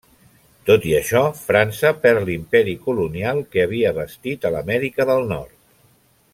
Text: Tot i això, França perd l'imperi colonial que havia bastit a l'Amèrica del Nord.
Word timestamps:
Tot 0.69 0.85
i 0.91 0.93
això, 0.99 1.21
França 1.49 1.91
perd 2.05 2.25
l'imperi 2.29 2.75
colonial 2.87 3.45
que 3.53 3.63
havia 3.67 3.95
bastit 4.01 4.49
a 4.51 4.55
l'Amèrica 4.57 5.09
del 5.15 5.31
Nord. 5.35 5.57